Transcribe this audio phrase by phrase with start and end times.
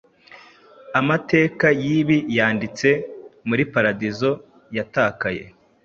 [0.99, 2.89] Amateka yibi yanditse
[3.47, 4.31] muri Paradizo
[4.77, 5.43] Yatakaye,